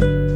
[0.00, 0.35] you.